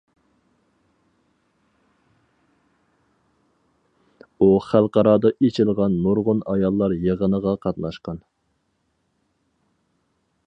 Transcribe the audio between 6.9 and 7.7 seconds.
يىغىنىغا